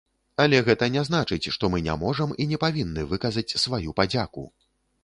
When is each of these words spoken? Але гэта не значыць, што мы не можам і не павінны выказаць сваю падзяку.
Але 0.43 0.61
гэта 0.69 0.87
не 0.95 1.03
значыць, 1.09 1.51
што 1.57 1.71
мы 1.75 1.83
не 1.89 1.95
можам 2.05 2.35
і 2.41 2.49
не 2.55 2.61
павінны 2.65 3.07
выказаць 3.13 3.57
сваю 3.67 3.99
падзяку. 4.03 4.51